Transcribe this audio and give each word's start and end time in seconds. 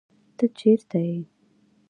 ته 0.37 0.45
چېرته 0.57 0.99
يې 1.07 1.19